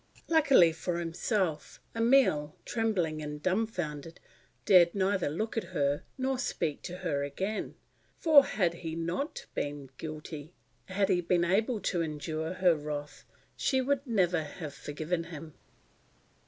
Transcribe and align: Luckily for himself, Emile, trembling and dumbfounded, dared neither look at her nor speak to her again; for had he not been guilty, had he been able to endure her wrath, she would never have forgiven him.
Luckily 0.27 0.71
for 0.73 0.97
himself, 0.97 1.79
Emile, 1.95 2.55
trembling 2.65 3.21
and 3.21 3.39
dumbfounded, 3.39 4.19
dared 4.65 4.95
neither 4.95 5.29
look 5.29 5.57
at 5.57 5.65
her 5.75 6.01
nor 6.17 6.39
speak 6.39 6.81
to 6.81 6.97
her 7.05 7.21
again; 7.23 7.75
for 8.17 8.43
had 8.43 8.73
he 8.73 8.95
not 8.95 9.45
been 9.53 9.91
guilty, 9.99 10.53
had 10.85 11.09
he 11.09 11.21
been 11.21 11.45
able 11.45 11.79
to 11.81 12.01
endure 12.01 12.53
her 12.53 12.73
wrath, 12.73 13.25
she 13.55 13.79
would 13.79 14.07
never 14.07 14.41
have 14.41 14.73
forgiven 14.73 15.25
him. 15.25 15.53